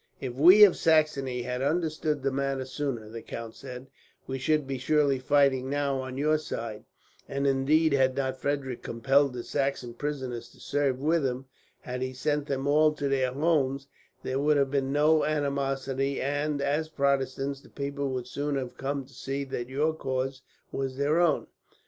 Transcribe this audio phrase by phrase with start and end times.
[0.19, 3.85] "If we of Saxony had understood the matter sooner," the count said,
[4.25, 6.85] "we should be surely fighting now on your side;
[7.29, 11.45] and indeed, had not Frederick compelled his Saxon prisoners to serve with him,
[11.81, 13.85] had he sent them all to their homes,
[14.23, 19.05] there would have been no animosity and, as Protestants, the people would soon have come
[19.05, 20.41] to see that your cause
[20.71, 21.45] was their own.